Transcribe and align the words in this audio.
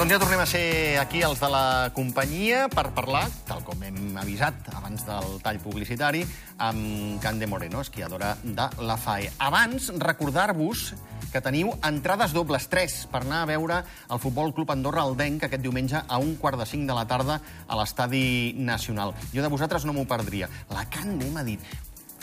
Doncs 0.00 0.14
ja 0.14 0.16
tornem 0.16 0.40
a 0.40 0.46
ser 0.48 0.96
aquí 0.96 1.20
els 1.20 1.42
de 1.42 1.48
la 1.52 1.90
companyia 1.92 2.62
per 2.72 2.86
parlar, 2.96 3.26
tal 3.44 3.58
com 3.66 3.82
hem 3.84 4.14
avisat 4.16 4.70
abans 4.72 5.04
del 5.04 5.34
tall 5.44 5.58
publicitari, 5.60 6.22
amb 6.56 7.18
Cande 7.20 7.44
Moreno, 7.44 7.82
esquiadora 7.84 8.30
de 8.40 8.68
la 8.80 8.96
FAE. 8.96 9.28
Abans, 9.44 9.90
recordar-vos 10.00 10.86
que 11.28 11.44
teniu 11.44 11.74
entrades 11.84 12.32
dobles, 12.32 12.70
tres, 12.72 12.96
per 13.12 13.26
anar 13.26 13.42
a 13.42 13.50
veure 13.52 13.82
el 14.08 14.24
Futbol 14.24 14.54
Club 14.56 14.72
Andorra 14.72 15.04
al 15.04 15.18
Denc 15.20 15.44
aquest 15.44 15.68
diumenge 15.68 16.00
a 16.00 16.16
un 16.16 16.32
quart 16.40 16.56
de 16.56 16.70
cinc 16.72 16.88
de 16.88 16.96
la 16.96 17.04
tarda 17.04 17.36
a 17.68 17.76
l'Estadi 17.76 18.54
Nacional. 18.56 19.12
Jo 19.36 19.44
de 19.44 19.52
vosaltres 19.52 19.84
no 19.84 19.92
m'ho 19.92 20.08
perdria. 20.08 20.48
La 20.72 20.88
Cande 20.88 21.28
m'ha 21.28 21.44
dit, 21.44 21.60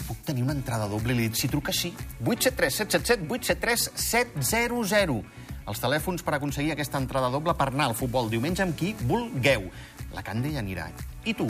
puc 0.07 0.25
tenir 0.25 0.49
una 0.49 0.57
entrada 0.57 0.89
doble? 0.89 1.13
I 1.13 1.21
li 1.21 1.29
dit, 1.29 1.37
si 1.37 1.53
truca 1.53 1.69
sí. 1.69 1.93
873 2.25 2.81
777 2.89 3.29
873 3.29 3.91
700. 3.93 5.45
Els 5.67 5.83
telèfons 5.83 6.23
per 6.23 6.37
aconseguir 6.37 6.71
aquesta 6.73 6.99
entrada 7.01 7.31
doble 7.33 7.55
per 7.59 7.69
anar 7.73 7.89
al 7.89 7.97
futbol 7.99 8.31
diumenge 8.31 8.63
amb 8.63 8.77
qui 8.79 8.93
vulgueu. 9.03 9.67
La 10.15 10.23
Cande 10.23 10.53
ja 10.53 10.63
anirà. 10.63 10.87
I 11.27 11.35
tu? 11.35 11.49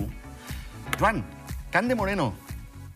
Joan, 0.98 1.22
Cande 1.72 1.96
Moreno, 1.96 2.32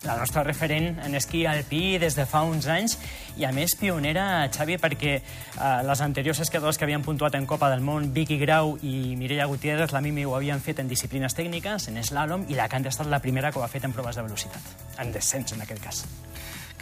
la 0.02 0.16
nostra 0.18 0.42
referent 0.42 0.96
en 1.04 1.14
esquí 1.14 1.44
alpí 1.46 1.96
des 2.02 2.16
de 2.18 2.24
fa 2.26 2.40
uns 2.42 2.66
anys 2.66 2.96
i, 3.36 3.44
a 3.46 3.52
més, 3.54 3.76
pionera, 3.78 4.48
Xavi, 4.50 4.74
perquè 4.82 5.12
eh, 5.14 5.68
les 5.86 6.02
anteriors 6.02 6.40
esquiadors 6.42 6.78
que 6.78 6.88
havien 6.88 7.04
puntuat 7.06 7.36
en 7.38 7.46
Copa 7.46 7.68
del 7.70 7.84
Món, 7.86 8.08
Vicky 8.16 8.40
Grau 8.40 8.74
i 8.82 9.14
Mireia 9.20 9.46
Gutiérrez, 9.46 9.94
la 9.94 10.02
Mimi 10.02 10.24
ho 10.26 10.34
havien 10.34 10.58
fet 10.58 10.82
en 10.82 10.90
disciplines 10.90 11.38
tècniques, 11.38 11.86
en 11.86 12.02
slalom, 12.02 12.48
i 12.50 12.58
la 12.58 12.66
Cande 12.72 12.90
ha 12.90 12.94
estat 12.96 13.06
la 13.06 13.22
primera 13.22 13.52
que 13.52 13.62
ho 13.62 13.64
ha 13.64 13.70
fet 13.70 13.86
en 13.86 13.94
proves 13.94 14.18
de 14.18 14.26
velocitat, 14.26 14.74
en 14.98 15.14
descens, 15.14 15.54
en 15.54 15.62
aquest 15.62 15.86
cas. 15.86 16.02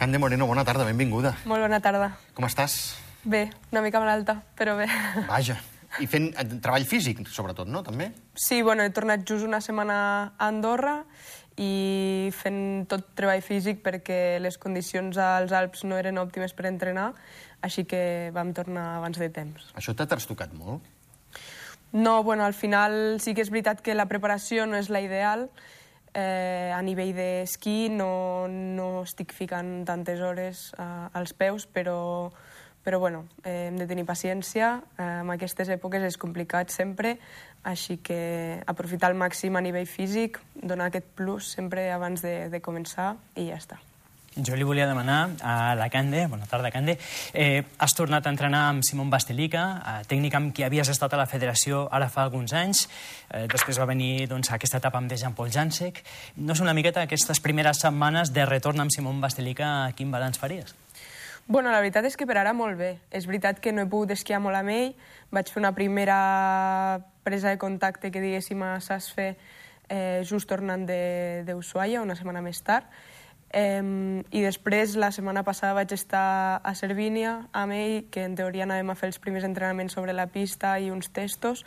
Cande 0.01 0.17
Moreno, 0.17 0.49
bona 0.49 0.65
tarda, 0.65 0.89
benvinguda. 0.89 1.35
Molt 1.45 1.61
bona 1.61 1.77
tarda. 1.83 2.15
Com 2.33 2.49
estàs? 2.49 2.81
Bé, 3.23 3.51
una 3.71 3.81
mica 3.85 3.99
malalta, 4.01 4.41
però 4.57 4.75
bé. 4.79 4.87
Vaja. 5.27 5.59
I 5.99 6.07
fent 6.07 6.29
eh, 6.39 6.45
treball 6.63 6.85
físic, 6.87 7.19
sobretot, 7.27 7.67
no? 7.67 7.83
També? 7.83 8.11
Sí, 8.39 8.61
bueno, 8.63 8.83
he 8.83 8.93
tornat 8.95 9.25
just 9.27 9.45
una 9.45 9.59
setmana 9.61 9.97
a 10.37 10.47
Andorra 10.47 11.01
i 11.59 12.31
fent 12.33 12.87
tot 12.89 13.11
treball 13.19 13.43
físic 13.43 13.81
perquè 13.83 14.39
les 14.41 14.57
condicions 14.57 15.19
als 15.19 15.51
Alps 15.51 15.83
no 15.83 15.99
eren 15.99 16.17
òptimes 16.21 16.55
per 16.55 16.69
entrenar, 16.71 17.11
així 17.61 17.83
que 17.85 18.31
vam 18.33 18.55
tornar 18.57 18.95
abans 19.01 19.19
de 19.19 19.27
temps. 19.29 19.67
Això 19.75 19.93
t'ha 19.93 20.07
trastocat 20.09 20.55
molt? 20.55 20.87
No, 21.91 22.23
bueno, 22.23 22.45
al 22.45 22.55
final 22.55 23.19
sí 23.19 23.35
que 23.35 23.43
és 23.43 23.51
veritat 23.51 23.83
que 23.83 23.93
la 23.93 24.07
preparació 24.07 24.65
no 24.65 24.79
és 24.79 24.89
la 24.89 25.03
ideal. 25.03 25.49
Eh, 26.15 26.71
a 26.75 26.79
nivell 26.83 27.11
d'esquí 27.15 27.91
no, 27.91 28.47
no 28.47 29.03
estic 29.03 29.35
ficant 29.35 29.83
tantes 29.87 30.23
hores 30.23 30.71
eh, 30.79 31.19
als 31.19 31.35
peus, 31.35 31.67
però, 31.67 32.31
però 32.83 32.99
bueno, 32.99 33.25
eh, 33.43 33.67
hem 33.69 33.77
de 33.77 33.87
tenir 33.87 34.05
paciència. 34.05 34.81
Eh, 34.97 35.05
en 35.21 35.29
aquestes 35.33 35.69
èpoques 35.69 36.03
és 36.07 36.17
complicat 36.17 36.73
sempre, 36.73 37.17
així 37.63 37.99
que 38.01 38.61
aprofitar 38.65 39.11
al 39.11 39.19
màxim 39.19 39.55
a 39.55 39.61
nivell 39.61 39.87
físic, 39.87 40.39
donar 40.55 40.89
aquest 40.89 41.13
plus 41.15 41.53
sempre 41.53 41.91
abans 41.93 42.25
de, 42.25 42.49
de 42.49 42.61
començar 42.61 43.15
i 43.35 43.51
ja 43.51 43.61
està. 43.61 43.81
Jo 44.31 44.55
li 44.55 44.63
volia 44.63 44.85
demanar 44.87 45.35
a 45.43 45.75
la 45.75 45.89
Cande, 45.91 46.23
bona 46.31 46.45
tarda, 46.47 46.69
Cande, 46.71 46.95
eh, 47.33 47.65
has 47.83 47.93
tornat 47.93 48.25
a 48.25 48.31
entrenar 48.31 48.61
amb 48.69 48.85
Simon 48.87 49.09
Bastelica, 49.11 49.63
eh, 49.75 50.05
tècnic 50.07 50.37
amb 50.39 50.53
qui 50.55 50.63
havies 50.63 50.87
estat 50.87 51.11
a 51.13 51.19
la 51.19 51.27
federació 51.27 51.89
ara 51.91 52.07
fa 52.07 52.23
alguns 52.23 52.53
anys, 52.55 52.87
eh, 53.29 53.45
després 53.51 53.77
va 53.77 53.89
venir 53.89 54.29
doncs, 54.31 54.53
aquesta 54.55 54.79
etapa 54.79 54.97
amb 54.97 55.11
de 55.11 55.17
Jean-Paul 55.17 55.51
Jansek. 55.51 55.99
No 56.37 56.53
és 56.53 56.61
una 56.63 56.73
miqueta 56.73 57.03
aquestes 57.03 57.41
primeres 57.41 57.83
setmanes 57.83 58.31
de 58.31 58.45
retorn 58.45 58.79
amb 58.79 58.91
Simon 58.95 59.19
Bastelica, 59.19 59.91
quin 59.97 60.11
balanç 60.11 60.39
faries? 60.39 60.80
Bueno, 61.51 61.67
la 61.67 61.81
veritat 61.81 62.05
és 62.07 62.13
que 62.15 62.23
per 62.23 62.37
ara 62.39 62.53
molt 62.55 62.77
bé. 62.79 62.93
És 63.11 63.25
veritat 63.27 63.57
que 63.59 63.73
no 63.75 63.83
he 63.83 63.87
pogut 63.91 64.13
esquiar 64.13 64.37
molt 64.39 64.55
amb 64.55 64.71
ell. 64.71 64.93
Vaig 65.35 65.49
fer 65.51 65.59
una 65.59 65.73
primera 65.75 66.19
presa 67.27 67.49
de 67.51 67.57
contacte 67.59 68.07
que 68.07 68.21
diguéssim 68.23 68.61
a 68.63 68.77
Sasfe 68.79 69.25
eh, 69.91 70.21
just 70.23 70.47
tornant 70.47 70.85
d'Ushuaia, 70.87 71.99
una 71.99 72.15
setmana 72.15 72.39
més 72.45 72.61
tard. 72.63 72.87
Eh, 73.51 73.83
I 73.83 74.43
després, 74.45 74.93
la 74.95 75.09
setmana 75.11 75.43
passada, 75.43 75.73
vaig 75.75 75.91
estar 75.91 76.61
a 76.63 76.73
Cervínia 76.79 77.33
amb 77.51 77.75
ell, 77.75 77.97
que 78.15 78.23
en 78.23 78.39
teoria 78.39 78.63
anàvem 78.63 78.93
a 78.93 78.95
fer 78.95 79.11
els 79.11 79.19
primers 79.19 79.43
entrenaments 79.43 79.99
sobre 79.99 80.15
la 80.15 80.29
pista 80.31 80.77
i 80.79 80.87
uns 80.87 81.11
testos, 81.11 81.65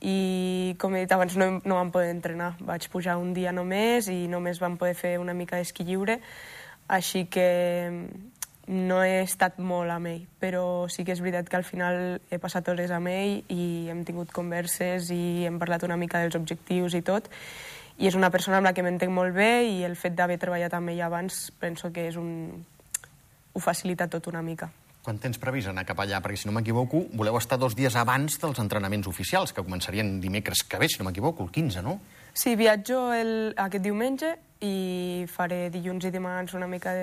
i 0.00 0.72
com 0.80 0.96
he 0.96 1.04
dit 1.04 1.12
abans 1.12 1.36
no, 1.36 1.50
no 1.68 1.76
vam 1.82 1.92
poder 1.92 2.14
entrenar. 2.16 2.54
Vaig 2.64 2.88
pujar 2.88 3.20
un 3.20 3.36
dia 3.36 3.52
només 3.52 4.08
i 4.08 4.22
només 4.24 4.64
vam 4.64 4.80
poder 4.80 4.96
fer 4.96 5.18
una 5.20 5.36
mica 5.36 5.60
d'esquí 5.60 5.84
lliure, 5.84 6.16
així 6.88 7.26
que 7.28 7.48
no 8.68 9.00
he 9.02 9.22
estat 9.22 9.56
molt 9.58 9.90
amb 9.90 10.10
ell, 10.10 10.24
però 10.40 10.62
sí 10.92 11.04
que 11.04 11.14
és 11.14 11.22
veritat 11.24 11.48
que 11.48 11.56
al 11.56 11.64
final 11.64 12.20
he 12.30 12.38
passat 12.38 12.68
hores 12.68 12.92
amb 12.92 13.08
ell 13.08 13.38
i 13.48 13.88
hem 13.88 14.04
tingut 14.04 14.32
converses 14.36 15.08
i 15.14 15.46
hem 15.48 15.56
parlat 15.58 15.86
una 15.88 15.96
mica 15.96 16.20
dels 16.20 16.36
objectius 16.36 16.94
i 16.94 17.00
tot, 17.02 17.30
i 17.98 18.06
és 18.06 18.14
una 18.14 18.30
persona 18.30 18.60
amb 18.60 18.68
la 18.68 18.74
que 18.76 18.84
m'entenc 18.84 19.10
molt 19.14 19.32
bé 19.34 19.64
i 19.66 19.80
el 19.88 19.96
fet 19.96 20.14
d'haver 20.14 20.36
treballat 20.38 20.76
amb 20.76 20.92
ell 20.92 21.00
abans 21.06 21.48
penso 21.58 21.90
que 21.92 22.06
és 22.10 22.20
un... 22.20 22.60
ho 23.52 23.60
facilita 23.64 24.06
tot 24.06 24.28
una 24.28 24.44
mica. 24.44 24.68
Quan 25.02 25.16
tens 25.16 25.40
previst 25.40 25.70
anar 25.70 25.86
cap 25.88 26.02
allà? 26.02 26.18
Perquè, 26.20 26.36
si 26.36 26.48
no 26.50 26.52
m'equivoco, 26.52 27.06
voleu 27.16 27.38
estar 27.38 27.56
dos 27.56 27.72
dies 27.74 27.96
abans 27.96 28.36
dels 28.42 28.58
entrenaments 28.60 29.08
oficials, 29.08 29.54
que 29.56 29.64
començarien 29.64 30.18
dimecres 30.20 30.66
que 30.68 30.76
ve, 30.76 30.90
si 30.92 31.00
no 31.00 31.08
m'equivoco, 31.08 31.46
el 31.46 31.50
15, 31.54 31.82
no? 31.86 31.96
Sí, 32.36 32.52
viatjo 32.60 33.06
el, 33.16 33.32
aquest 33.56 33.86
diumenge 33.86 34.34
i 34.60 35.26
faré 35.30 35.68
dilluns 35.70 36.08
i 36.08 36.14
dimarts 36.14 36.54
una 36.58 36.66
mica 36.70 36.94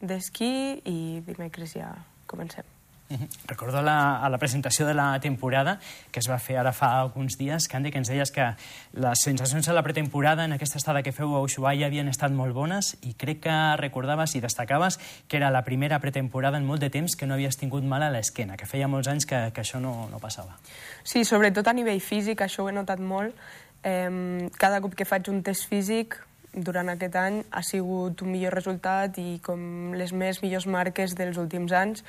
d'esquí 0.00 0.52
de, 0.84 0.90
i 0.90 1.22
dimecres 1.26 1.74
ja 1.74 1.94
comencem. 2.30 2.66
Uh 3.10 3.16
-huh. 3.16 3.28
Recordo 3.46 3.82
la, 3.82 4.24
a 4.24 4.28
la 4.28 4.38
presentació 4.38 4.86
de 4.86 4.94
la 4.94 5.18
temporada 5.18 5.80
que 6.12 6.20
es 6.20 6.28
va 6.30 6.38
fer 6.38 6.58
ara 6.58 6.72
fa 6.72 7.00
alguns 7.00 7.36
dies, 7.36 7.66
Candi, 7.66 7.90
que 7.90 7.98
ens 7.98 8.08
deies 8.08 8.30
que 8.30 8.54
les 8.92 9.18
sensacions 9.20 9.66
de 9.66 9.72
la 9.72 9.82
pretemporada 9.82 10.44
en 10.44 10.52
aquesta 10.52 10.78
estada 10.78 11.02
que 11.02 11.10
feu 11.10 11.34
a 11.34 11.40
Ushuaia 11.40 11.86
havien 11.86 12.06
estat 12.06 12.30
molt 12.30 12.54
bones 12.54 12.96
i 13.02 13.14
crec 13.14 13.40
que 13.40 13.76
recordaves 13.76 14.36
i 14.36 14.40
destacaves 14.40 15.00
que 15.26 15.36
era 15.36 15.50
la 15.50 15.64
primera 15.64 15.98
pretemporada 15.98 16.56
en 16.56 16.64
molt 16.64 16.80
de 16.80 16.88
temps 16.88 17.16
que 17.16 17.26
no 17.26 17.34
havies 17.34 17.56
tingut 17.56 17.82
mal 17.82 18.02
a 18.02 18.10
l'esquena, 18.10 18.56
que 18.56 18.66
feia 18.66 18.86
molts 18.86 19.08
anys 19.08 19.26
que, 19.26 19.50
que 19.52 19.60
això 19.60 19.80
no, 19.80 20.08
no 20.08 20.20
passava. 20.20 20.56
Sí, 21.02 21.24
sobretot 21.24 21.66
a 21.66 21.72
nivell 21.72 22.00
físic, 22.00 22.40
això 22.42 22.62
ho 22.62 22.68
he 22.68 22.72
notat 22.72 23.00
molt. 23.00 23.34
Eh, 23.82 24.48
cada 24.56 24.80
cop 24.80 24.94
que 24.94 25.04
faig 25.04 25.28
un 25.28 25.42
test 25.42 25.68
físic 25.68 26.29
durant 26.52 26.90
aquest 26.90 27.16
any 27.16 27.40
ha 27.50 27.62
sigut 27.62 28.22
un 28.24 28.32
millor 28.32 28.54
resultat 28.56 29.18
i 29.22 29.38
com 29.44 29.94
les 29.94 30.12
més 30.12 30.40
millors 30.42 30.66
marques 30.66 31.14
dels 31.18 31.38
últims 31.38 31.72
anys 31.76 32.02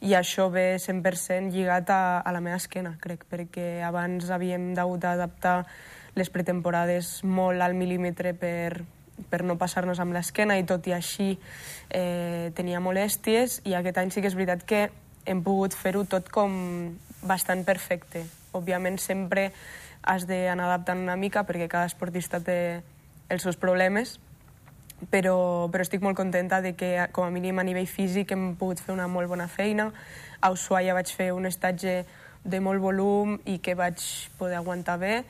i 0.00 0.14
això 0.16 0.48
ve 0.50 0.78
100% 0.80 1.52
lligat 1.52 1.90
a, 1.92 2.20
a 2.20 2.32
la 2.32 2.40
meva 2.40 2.56
esquena, 2.56 2.96
crec, 3.00 3.26
perquè 3.30 3.82
abans 3.84 4.30
havíem 4.32 4.72
d'hagut 4.74 5.04
d'adaptar 5.04 5.58
les 6.16 6.32
pretemporades 6.32 7.20
molt 7.24 7.62
al 7.62 7.76
mil·límetre 7.76 8.32
per, 8.36 8.82
per 9.30 9.42
no 9.44 9.58
passar-nos 9.60 10.00
amb 10.00 10.16
l'esquena 10.16 10.58
i 10.58 10.66
tot 10.68 10.88
i 10.88 10.96
així 10.96 11.28
eh, 11.90 12.50
tenia 12.56 12.80
molèsties 12.80 13.60
i 13.68 13.76
aquest 13.76 14.00
any 14.00 14.12
sí 14.12 14.24
que 14.24 14.32
és 14.32 14.36
veritat 14.36 14.64
que 14.64 14.88
hem 15.28 15.44
pogut 15.44 15.76
fer-ho 15.76 16.02
tot 16.08 16.28
com 16.32 16.52
bastant 17.22 17.62
perfecte. 17.64 18.24
Òbviament 18.56 18.98
sempre 18.98 19.50
has 20.02 20.26
d'anar 20.26 20.66
adaptant 20.66 20.98
una 21.04 21.16
mica 21.16 21.44
perquè 21.46 21.68
cada 21.70 21.86
esportista 21.86 22.40
té 22.42 22.82
els 23.32 23.42
seus 23.42 23.56
problemes, 23.56 24.18
però, 25.10 25.68
però 25.72 25.82
estic 25.82 26.04
molt 26.04 26.18
contenta 26.18 26.60
de 26.62 26.74
que, 26.78 26.94
com 27.16 27.26
a 27.26 27.32
mínim 27.34 27.58
a 27.58 27.66
nivell 27.66 27.88
físic, 27.90 28.34
hem 28.34 28.52
pogut 28.60 28.82
fer 28.82 28.92
una 28.94 29.08
molt 29.10 29.30
bona 29.32 29.48
feina. 29.50 29.90
A 30.42 30.52
Ushuaia 30.54 30.94
vaig 30.94 31.10
fer 31.16 31.32
un 31.34 31.48
estatge 31.48 32.02
de 32.44 32.60
molt 32.60 32.82
volum 32.82 33.38
i 33.46 33.58
que 33.62 33.74
vaig 33.78 34.02
poder 34.38 34.58
aguantar 34.58 34.98
bé 34.98 35.22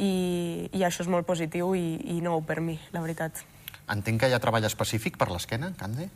i, 0.00 0.68
i 0.72 0.84
això 0.84 1.04
és 1.04 1.12
molt 1.12 1.28
positiu 1.28 1.74
i, 1.76 1.96
i 2.16 2.20
nou 2.24 2.42
per 2.44 2.60
mi, 2.64 2.78
la 2.92 3.04
veritat. 3.04 3.44
Entenc 3.92 4.20
que 4.20 4.28
hi 4.28 4.34
ha 4.34 4.42
treball 4.42 4.66
específic 4.66 5.16
per 5.20 5.28
l'esquena, 5.30 5.70
Cande? 5.78 6.08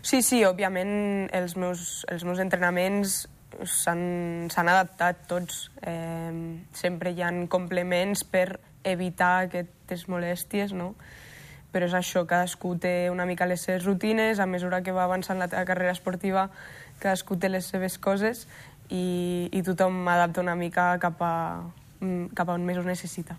Sí, 0.00 0.22
sí, 0.24 0.40
òbviament 0.48 1.28
els 1.36 1.56
meus, 1.60 2.06
els 2.08 2.24
meus 2.24 2.40
entrenaments 2.40 3.26
s'han 3.66 4.70
adaptat 4.70 5.26
tots. 5.28 5.66
Eh, 5.82 6.32
sempre 6.72 7.12
hi 7.12 7.22
han 7.26 7.44
complements 7.50 8.24
per 8.24 8.46
evitar 8.84 9.46
aquestes 9.46 10.06
molèsties, 10.08 10.72
no? 10.72 10.94
Però 11.70 11.86
és 11.86 11.94
això, 11.94 12.24
cadascú 12.26 12.74
té 12.82 13.10
una 13.12 13.26
mica 13.28 13.46
les 13.46 13.62
seves 13.62 13.84
rutines, 13.86 14.40
a 14.40 14.46
mesura 14.46 14.82
que 14.82 14.94
va 14.94 15.04
avançant 15.04 15.38
la 15.38 15.48
teva 15.48 15.66
carrera 15.68 15.94
esportiva, 15.94 16.48
cadascú 16.98 17.38
té 17.38 17.48
les 17.48 17.68
seves 17.70 17.98
coses 17.98 18.46
i, 18.90 19.48
i 19.52 19.62
tothom 19.62 20.02
adapta 20.08 20.42
una 20.42 20.56
mica 20.58 20.92
cap 21.02 21.22
a, 21.22 21.36
mm, 22.00 22.34
cap 22.34 22.50
a 22.50 22.58
on 22.58 22.66
més 22.66 22.80
ho 22.80 22.86
necessita. 22.86 23.38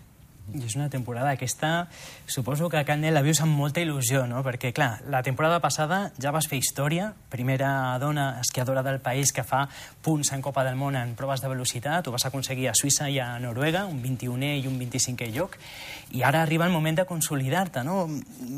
I 0.50 0.60
és 0.66 0.74
una 0.76 0.90
temporada 0.90 1.30
aquesta, 1.30 1.86
suposo 2.26 2.66
que 2.68 2.82
Candel 2.84 3.14
la 3.14 3.22
vius 3.24 3.40
amb 3.40 3.54
molta 3.56 3.80
il·lusió, 3.80 4.24
no? 4.28 4.42
Perquè, 4.44 4.72
clar, 4.74 4.98
la 5.08 5.22
temporada 5.24 5.60
passada 5.64 6.10
ja 6.20 6.32
vas 6.34 6.48
fer 6.50 6.58
història, 6.58 7.12
primera 7.32 7.96
dona 8.02 8.40
esquiadora 8.42 8.82
del 8.82 8.98
país 9.00 9.32
que 9.32 9.46
fa 9.46 9.62
punts 10.02 10.32
en 10.34 10.42
Copa 10.42 10.64
del 10.66 10.76
Món 10.76 10.98
en 10.98 11.14
proves 11.16 11.40
de 11.40 11.48
velocitat, 11.48 12.08
ho 12.08 12.12
vas 12.12 12.26
aconseguir 12.26 12.68
a 12.68 12.74
Suïssa 12.76 13.08
i 13.08 13.20
a 13.22 13.38
Noruega, 13.40 13.86
un 13.86 14.02
21è 14.02 14.50
i 14.58 14.66
un 14.68 14.76
25è 14.82 15.30
lloc, 15.32 15.56
i 16.12 16.20
ara 16.26 16.42
arriba 16.42 16.66
el 16.66 16.74
moment 16.74 17.00
de 17.00 17.06
consolidar-te, 17.08 17.86
no? 17.86 18.04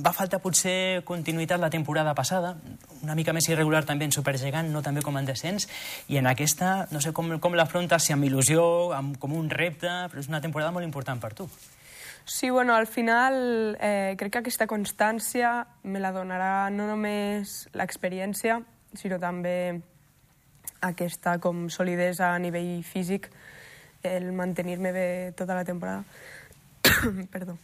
Va 0.03 0.17
faltar 0.17 0.43
potser 0.43 1.05
continuïtat 1.07 1.63
la 1.63 1.71
temporada 1.71 2.17
passada, 2.17 2.57
una 3.05 3.15
mica 3.15 3.37
més 3.37 3.47
irregular 3.53 3.85
també 3.85 4.09
en 4.09 4.17
Supergegant, 4.17 4.73
no 4.73 4.83
també 4.83 5.05
com 5.05 5.21
en 5.21 5.29
descens, 5.29 5.69
i 6.09 6.19
en 6.19 6.27
aquesta, 6.27 6.89
no 6.91 7.05
sé 7.05 7.13
com, 7.13 7.37
com 7.39 7.55
l'afrontes, 7.55 8.09
si 8.09 8.17
amb 8.17 8.27
il·lusió, 8.27 8.65
amb, 8.97 9.21
com 9.21 9.37
un 9.37 9.53
repte, 9.53 9.93
però 10.11 10.25
és 10.25 10.33
una 10.33 10.43
temporada 10.43 10.75
molt 10.75 10.89
important 10.89 11.23
per 11.23 11.37
tu. 11.39 11.47
Sí, 12.27 12.49
bueno, 12.49 12.75
al 12.75 12.87
final 12.87 13.77
eh, 13.81 14.15
crec 14.17 14.33
que 14.33 14.41
aquesta 14.41 14.67
constància 14.67 15.67
me 15.85 16.01
la 16.01 16.13
donarà 16.13 16.71
no 16.73 16.87
només 16.89 17.67
l'experiència, 17.77 18.63
sinó 18.97 19.19
també 19.21 19.83
aquesta 20.81 21.37
com 21.37 21.67
solidesa 21.69 22.31
a 22.33 22.41
nivell 22.41 22.81
físic, 22.81 23.29
el 24.03 24.33
mantenir-me 24.33 24.93
bé 24.93 25.07
tota 25.37 25.55
la 25.55 25.69
temporada. 25.69 26.05
Perdó. 27.35 27.59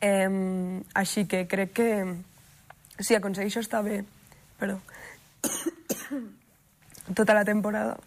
Eh, 0.00 0.80
així 0.94 1.26
que 1.28 1.44
crec 1.46 1.76
que 1.76 1.90
si 2.98 3.14
aconsegueixo 3.14 3.60
estar 3.60 3.82
bé, 3.84 4.00
perdó, 4.58 4.80
tota 7.14 7.34
la 7.34 7.44
temporada, 7.44 7.98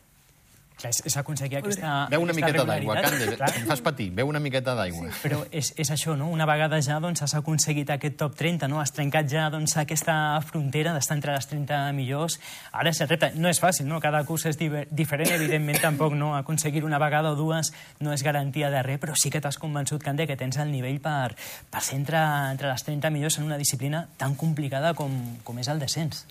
Clar, 0.81 0.89
és, 0.89 1.01
és 1.05 1.15
aconseguir 1.19 1.59
aquesta 1.59 1.89
Beu 2.09 2.23
una 2.23 2.33
aquesta 2.33 2.47
miqueta 2.47 2.63
d'aigua, 2.65 2.95
Clar. 3.37 3.49
em 3.59 3.67
fas 3.69 3.83
patir, 3.85 4.07
beu 4.17 4.29
una 4.31 4.39
miqueta 4.41 4.73
d'aigua. 4.77 5.11
Però 5.21 5.43
és, 5.53 5.71
és 5.77 5.91
això, 5.93 6.15
no? 6.17 6.31
Una 6.33 6.47
vegada 6.49 6.79
ja 6.81 6.97
doncs, 7.03 7.21
has 7.21 7.35
aconseguit 7.37 7.91
aquest 7.93 8.17
top 8.17 8.33
30, 8.39 8.69
no? 8.71 8.79
Has 8.81 8.93
trencat 8.95 9.29
ja 9.29 9.45
doncs, 9.53 9.75
aquesta 9.77 10.15
frontera 10.47 10.95
d'estar 10.95 11.19
entre 11.19 11.35
les 11.35 11.47
30 11.51 11.83
millors. 11.97 12.39
Ara 12.71 12.89
és 12.89 13.01
el 13.03 13.11
repte. 13.11 13.31
No 13.37 13.51
és 13.51 13.61
fàcil, 13.61 13.85
no? 13.89 14.01
Cada 14.01 14.23
curs 14.25 14.47
és 14.49 14.57
diferent, 14.57 15.29
evidentment 15.37 15.81
tampoc 15.83 16.17
no 16.17 16.33
aconseguir 16.39 16.83
una 16.87 16.99
vegada 17.01 17.35
o 17.35 17.37
dues 17.37 17.73
no 18.01 18.15
és 18.15 18.25
garantia 18.25 18.73
de 18.73 18.81
res, 18.85 19.01
però 19.01 19.13
sí 19.15 19.29
que 19.29 19.41
t'has 19.43 19.61
convençut, 19.61 20.01
Cande, 20.01 20.25
que 20.25 20.39
tens 20.39 20.57
el 20.61 20.73
nivell 20.73 20.97
per, 21.03 21.35
per 21.69 21.85
ser 21.85 21.99
entre, 22.01 22.21
entre 22.51 22.73
les 22.73 22.89
30 22.89 23.13
millors 23.13 23.37
en 23.37 23.45
una 23.45 23.61
disciplina 23.61 24.07
tan 24.17 24.33
complicada 24.33 24.95
com, 24.97 25.13
com 25.45 25.61
és 25.61 25.69
el 25.69 25.83
descens. 25.83 26.25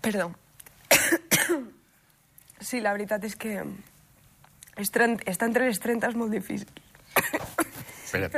Perdó. 0.00 0.30
Sí, 2.60 2.80
la 2.80 2.92
veritat 2.92 3.24
és 3.24 3.36
que 3.36 3.62
és 4.78 4.90
tren- 4.94 5.18
estar 5.26 5.48
entre 5.48 5.66
les 5.68 5.80
30 5.82 6.08
és 6.08 6.14
molt 6.18 6.30
difícil. 6.32 6.68
Espera, 8.08 8.30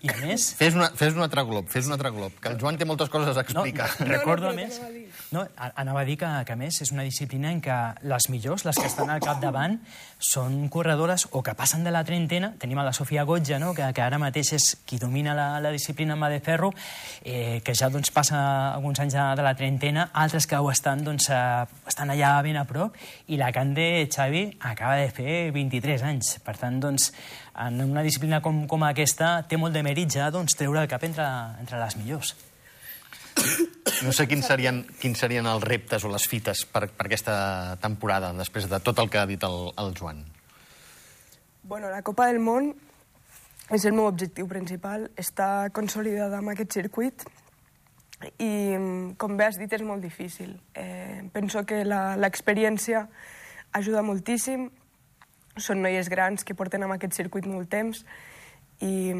I 0.00 0.08
a 0.08 0.16
més, 0.22 0.54
fes, 0.56 0.74
una, 0.78 0.86
fes 0.96 1.12
un 1.12 1.20
altre 1.26 1.42
glob, 1.44 1.66
fes 1.68 1.86
un 1.90 1.92
altre 1.92 2.08
glob, 2.14 2.32
que 2.40 2.48
el 2.48 2.56
Joan 2.60 2.78
té 2.80 2.86
moltes 2.88 3.10
coses 3.12 3.36
a 3.36 3.42
No, 3.42 3.64
explicar. 3.66 3.88
recordo, 4.08 4.46
No, 4.46 4.52
a 4.52 4.56
no, 4.56 4.62
més... 4.62 4.78
No, 5.28 5.42
anava 5.76 6.00
a 6.00 6.04
dir 6.08 6.16
que, 6.16 6.28
que, 6.48 6.54
a 6.54 6.56
més, 6.56 6.78
és 6.80 6.88
una 6.94 7.04
disciplina 7.04 7.50
en 7.52 7.58
què 7.60 7.74
les 8.08 8.28
millors, 8.32 8.62
les 8.64 8.78
que 8.80 8.86
estan 8.88 9.10
al 9.12 9.20
capdavant, 9.20 9.74
són 10.24 10.56
corredores 10.72 11.26
o 11.36 11.42
que 11.44 11.52
passen 11.58 11.84
de 11.84 11.92
la 11.92 12.00
trentena. 12.08 12.54
Tenim 12.56 12.80
a 12.80 12.86
la 12.86 12.94
Sofia 12.96 13.26
Gotja, 13.28 13.58
no? 13.60 13.74
que, 13.76 13.90
que 13.92 14.04
ara 14.04 14.16
mateix 14.22 14.54
és 14.56 14.70
qui 14.88 14.96
domina 14.96 15.36
la, 15.36 15.50
la 15.60 15.74
disciplina 15.74 16.16
en 16.16 16.24
de 16.32 16.40
ferro, 16.40 16.72
eh, 17.24 17.60
que 17.64 17.76
ja 17.76 17.90
doncs, 17.92 18.08
passa 18.10 18.40
alguns 18.72 19.04
anys 19.04 19.18
de, 19.18 19.26
de 19.36 19.44
la 19.44 19.54
trentena, 19.54 20.08
altres 20.14 20.48
que 20.48 20.56
ho 20.56 20.72
estan, 20.72 21.04
doncs, 21.04 21.28
eh, 21.28 21.84
estan 21.86 22.08
allà 22.16 22.32
ben 22.42 22.56
a 22.56 22.64
prop, 22.64 22.96
i 23.28 23.36
la 23.36 23.52
Cande 23.52 24.08
Xavi 24.08 24.46
acaba 24.64 24.96
de 24.96 25.12
fer 25.12 25.38
23 25.52 26.08
anys. 26.08 26.38
Per 26.40 26.56
tant, 26.56 26.80
doncs, 26.80 27.12
en 27.68 27.82
una 27.84 28.06
disciplina 28.06 28.40
com, 28.40 28.64
com 28.70 28.88
aquesta 28.88 29.42
té 29.44 29.60
molt 29.60 29.76
de 29.76 29.84
mèrit 29.84 30.08
ja 30.16 30.32
doncs, 30.32 30.56
treure 30.56 30.86
el 30.86 30.88
cap 30.88 31.04
entre, 31.04 31.28
entre 31.60 31.84
les 31.84 32.00
millors. 32.00 32.38
No 34.04 34.12
sé 34.14 34.28
quins 34.30 34.46
serien, 34.46 34.82
quins 35.00 35.18
serien 35.18 35.46
els 35.50 35.64
reptes 35.64 36.04
o 36.06 36.10
les 36.12 36.26
fites 36.30 36.64
per, 36.70 36.86
per 36.94 37.08
aquesta 37.08 37.76
temporada, 37.82 38.32
després 38.36 38.68
de 38.70 38.78
tot 38.84 38.98
el 39.02 39.10
que 39.10 39.18
ha 39.18 39.26
dit 39.26 39.42
el, 39.46 39.58
el 39.80 39.94
Joan. 39.98 40.22
Bueno, 41.62 41.90
la 41.90 42.02
Copa 42.06 42.28
del 42.30 42.38
Món 42.40 42.70
és 43.74 43.84
el 43.84 43.92
meu 43.92 44.06
objectiu 44.08 44.48
principal, 44.48 45.10
estar 45.20 45.70
consolidada 45.76 46.38
amb 46.38 46.54
aquest 46.54 46.78
circuit 46.78 47.26
i, 48.40 48.50
com 49.20 49.36
bé 49.38 49.48
has 49.48 49.58
dit, 49.60 49.72
és 49.72 49.84
molt 49.84 50.02
difícil. 50.02 50.54
Eh, 50.74 51.26
penso 51.34 51.64
que 51.68 51.84
l'experiència 51.84 53.04
ajuda 53.76 54.02
moltíssim, 54.06 54.68
són 55.58 55.82
noies 55.82 56.08
grans 56.08 56.46
que 56.46 56.56
porten 56.56 56.86
amb 56.86 56.94
aquest 56.94 57.18
circuit 57.18 57.46
molt 57.50 57.68
temps 57.70 58.04
i, 58.80 59.12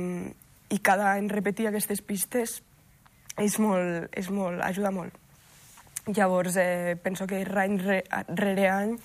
i 0.70 0.78
cada 0.86 1.12
any 1.12 1.28
repetir 1.32 1.68
aquestes 1.68 2.00
pistes 2.00 2.60
és 3.38 3.58
molt, 3.62 4.08
és 4.17 4.31
molt, 4.31 4.61
ajuda 4.64 4.90
molt. 4.94 5.14
Llavors, 6.08 6.56
eh, 6.56 6.96
penso 7.02 7.26
que 7.26 7.44
any 7.44 7.79
re, 7.79 8.02
rere 8.29 8.69
any 8.69 8.96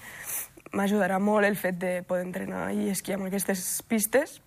m'ajudarà 0.73 1.19
molt 1.19 1.45
el 1.45 1.57
fet 1.59 1.77
de 1.77 2.01
poder 2.07 2.25
entrenar 2.25 2.71
i 2.73 2.89
esquiar 2.89 3.19
amb 3.19 3.27
aquestes 3.27 3.83
pistes. 3.87 4.39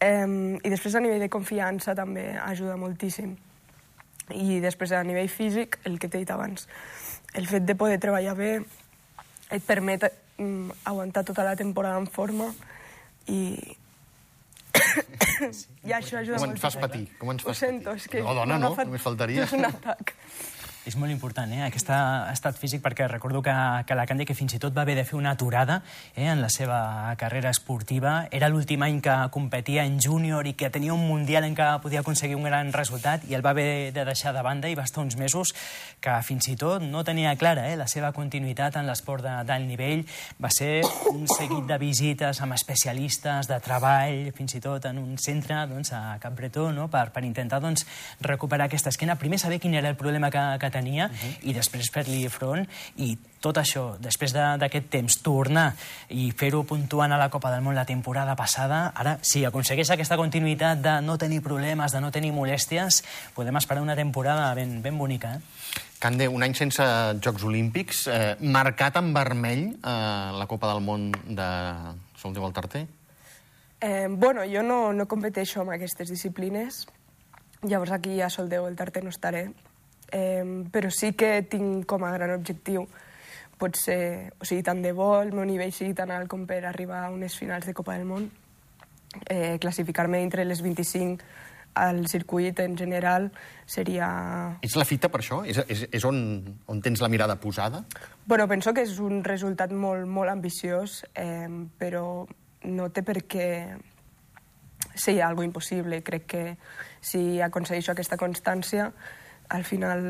Eh, 0.00 0.26
I 0.62 0.70
després 0.70 0.94
a 0.94 1.02
nivell 1.04 1.20
de 1.20 1.30
confiança 1.30 1.94
també 1.94 2.32
ajuda 2.38 2.76
moltíssim. 2.80 3.36
I 4.32 4.60
després 4.64 4.92
a 4.92 5.04
nivell 5.04 5.28
físic, 5.28 5.78
el 5.84 5.98
que 6.00 6.08
t'he 6.08 6.22
dit 6.22 6.30
abans, 6.32 6.66
el 7.34 7.46
fet 7.46 7.66
de 7.68 7.76
poder 7.76 8.00
treballar 8.00 8.34
bé 8.38 8.52
et 9.52 9.62
permet 9.66 10.08
mm, 10.38 10.70
aguantar 10.88 11.24
tota 11.24 11.44
la 11.44 11.56
temporada 11.56 11.98
en 12.00 12.06
forma 12.06 12.48
i, 13.28 13.76
i 15.88 15.92
això 15.96 16.18
ajuda 16.20 16.38
Com 16.40 16.50
ens 16.50 16.60
fas 16.62 16.76
moltíssim. 16.76 16.80
patir? 16.80 17.18
Com 17.20 17.32
ens 17.34 17.44
Ho 17.44 17.48
fas 17.50 17.58
sento, 17.64 17.90
patir? 17.90 18.02
és 18.04 18.08
que... 18.12 18.22
No, 18.24 18.34
dona, 18.38 18.58
no, 18.58 18.70
agafat 18.72 18.90
només 18.90 19.02
faltaria. 19.04 19.44
just 19.44 19.56
un 19.60 19.64
atac. 19.70 20.14
És 20.84 20.98
molt 21.00 21.08
important, 21.08 21.48
eh? 21.48 21.62
Aquest 21.64 21.88
estat 21.88 22.58
físic, 22.60 22.82
perquè 22.84 23.06
recordo 23.08 23.40
que, 23.40 23.52
que 23.88 23.96
la 23.96 24.04
Cande, 24.04 24.26
que 24.28 24.34
fins 24.36 24.52
i 24.52 24.58
tot 24.60 24.74
va 24.76 24.82
haver 24.82 24.98
de 24.98 25.04
fer 25.08 25.16
una 25.16 25.30
aturada 25.32 25.78
eh, 26.12 26.26
en 26.28 26.42
la 26.42 26.50
seva 26.52 27.14
carrera 27.16 27.48
esportiva, 27.54 28.26
era 28.30 28.50
l'últim 28.52 28.84
any 28.84 28.98
que 29.00 29.14
competia 29.32 29.86
en 29.88 29.96
júnior 29.96 30.44
i 30.44 30.52
que 30.52 30.68
tenia 30.68 30.92
un 30.92 31.06
mundial 31.08 31.46
en 31.48 31.56
què 31.56 31.68
podia 31.80 32.02
aconseguir 32.04 32.36
un 32.36 32.44
gran 32.44 32.68
resultat 32.76 33.24
i 33.24 33.32
el 33.32 33.44
va 33.46 33.54
haver 33.54 33.94
de 33.96 34.04
deixar 34.04 34.34
de 34.36 34.42
banda 34.44 34.68
i 34.68 34.76
va 34.76 34.84
estar 34.84 35.00
uns 35.00 35.16
mesos 35.16 35.54
que 36.04 36.18
fins 36.26 36.50
i 36.52 36.56
tot 36.60 36.84
no 36.84 37.00
tenia 37.00 37.32
clara 37.40 37.64
eh, 37.70 37.80
la 37.80 37.88
seva 37.88 38.12
continuïtat 38.12 38.76
en 38.76 38.84
l'esport 38.84 39.24
d'alt 39.24 39.64
nivell. 39.64 40.04
Va 40.36 40.52
ser 40.52 40.82
un 41.14 41.24
seguit 41.32 41.64
de 41.64 41.80
visites 41.80 42.42
amb 42.44 42.58
especialistes, 42.58 43.48
de 43.48 43.60
treball, 43.64 44.28
fins 44.36 44.58
i 44.60 44.60
tot 44.60 44.84
en 44.92 45.00
un 45.00 45.16
centre 45.16 45.64
doncs, 45.70 45.94
a 45.96 46.18
Cap 46.20 46.36
Bretó, 46.36 46.68
no? 46.76 46.90
per, 46.92 47.06
per 47.08 47.24
intentar 47.24 47.62
doncs, 47.64 47.88
recuperar 48.20 48.68
aquesta 48.68 48.92
esquena. 48.92 49.16
Primer 49.16 49.40
saber 49.40 49.62
quin 49.64 49.80
era 49.80 49.88
el 49.88 49.96
problema 49.96 50.28
que, 50.28 50.44
que 50.60 50.73
tenia 50.74 51.06
uh 51.06 51.12
-huh. 51.14 51.38
i 51.48 51.54
després 51.54 51.90
fer-li 51.94 52.26
front 52.28 52.66
i 52.96 53.14
tot 53.40 53.58
això, 53.60 53.98
després 54.00 54.32
de- 54.32 54.56
d'aquest 54.58 54.88
temps, 54.90 55.18
tornar 55.22 55.74
i 56.08 56.30
fer-ho 56.32 56.64
puntuant 56.64 57.12
a 57.12 57.18
la 57.18 57.28
Copa 57.30 57.50
del 57.52 57.60
Món 57.62 57.74
la 57.74 57.84
temporada 57.84 58.34
passada, 58.34 58.92
ara, 58.94 59.18
si 59.22 59.44
aconsegueix 59.44 59.90
aquesta 59.90 60.16
continuïtat 60.16 60.80
de 60.80 61.00
no 61.02 61.18
tenir 61.18 61.42
problemes, 61.42 61.92
de 61.92 62.00
no 62.00 62.10
tenir 62.10 62.32
molèsties, 62.32 63.04
podem 63.34 63.56
esperar 63.56 63.82
una 63.82 63.94
temporada 63.96 64.54
ben, 64.54 64.80
ben 64.82 64.96
bonica. 64.98 65.34
Eh? 65.36 65.40
Cande, 65.98 66.28
un 66.28 66.42
any 66.42 66.54
sense 66.54 66.82
Jocs 67.22 67.44
Olímpics, 67.44 68.06
eh, 68.08 68.36
marcat 68.40 68.96
en 68.96 69.12
vermell 69.14 69.76
eh, 69.76 70.32
la 70.38 70.46
Copa 70.46 70.72
del 70.72 70.82
Món 70.82 71.12
de 71.12 71.46
Sol 72.16 72.34
de 72.34 72.40
Valtarter. 72.40 72.86
Eh, 73.80 74.06
bueno, 74.08 74.42
jo 74.50 74.62
no, 74.62 74.92
no 74.92 75.06
competeixo 75.06 75.60
amb 75.60 75.70
aquestes 75.74 76.08
disciplines, 76.08 76.86
llavors 77.62 77.92
aquí 77.92 78.20
a 78.20 78.30
Soldeu 78.30 78.66
el 78.66 78.76
Tarte 78.76 79.02
no 79.02 79.10
estaré, 79.10 79.50
eh, 80.12 80.64
però 80.72 80.90
sí 80.90 81.12
que 81.12 81.42
tinc 81.48 81.86
com 81.86 82.04
a 82.04 82.12
gran 82.12 82.34
objectiu 82.36 82.86
potser, 83.58 84.32
o 84.40 84.44
sigui, 84.44 84.62
tant 84.66 84.82
de 84.82 84.92
bo 84.92 85.20
el 85.22 85.32
meu 85.32 85.46
nivell 85.46 85.72
sigui 85.72 85.94
tan 85.94 86.10
alt 86.10 86.28
com 86.28 86.44
per 86.46 86.64
arribar 86.66 87.04
a 87.04 87.10
unes 87.14 87.36
finals 87.38 87.66
de 87.66 87.74
Copa 87.74 87.94
del 87.94 88.06
Món, 88.08 88.28
eh, 89.30 89.58
classificar-me 89.62 90.20
entre 90.22 90.44
les 90.44 90.62
25 90.62 91.22
al 91.74 92.06
circuit 92.06 92.58
en 92.60 92.76
general 92.78 93.32
seria... 93.66 94.58
Ets 94.62 94.76
la 94.78 94.86
fita 94.86 95.10
per 95.10 95.20
això? 95.22 95.40
És, 95.46 95.58
és, 95.66 95.86
és 95.90 96.04
on, 96.06 96.18
on 96.70 96.82
tens 96.82 97.02
la 97.02 97.10
mirada 97.10 97.36
posada? 97.42 97.82
Bueno, 98.26 98.46
penso 98.48 98.72
que 98.74 98.84
és 98.86 98.98
un 99.02 99.24
resultat 99.26 99.74
molt, 99.74 100.06
molt 100.06 100.30
ambiciós, 100.30 101.02
eh, 101.14 101.50
però 101.78 102.04
no 102.70 102.88
té 102.94 103.02
per 103.02 103.18
què 103.26 103.48
ser 104.94 105.18
algo 105.26 105.42
impossible. 105.42 106.02
Crec 106.06 106.26
que 106.30 106.44
si 107.02 107.40
aconsegueixo 107.42 107.92
aquesta 107.92 108.18
constància, 108.20 108.92
al 109.48 109.64
final 109.64 110.02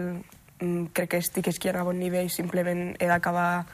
mm, 0.60 0.90
crec 0.92 1.14
que 1.14 1.22
estic 1.22 1.48
esquiant 1.52 1.78
a 1.80 1.86
bon 1.86 1.98
nivell, 1.98 2.30
simplement 2.30 2.94
he 2.98 3.08
d'acabar 3.10 3.66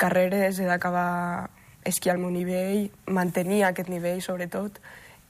carreres, 0.00 0.58
he 0.58 0.68
d'acabar 0.68 1.50
esquiar 1.84 2.16
al 2.16 2.22
meu 2.22 2.30
nivell, 2.30 2.90
mantenir 3.06 3.64
aquest 3.64 3.88
nivell, 3.88 4.20
sobretot, 4.22 4.80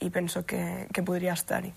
i 0.01 0.11
penso 0.11 0.45
que, 0.47 0.87
que 0.93 1.05
podria 1.07 1.35
estar-hi. 1.37 1.73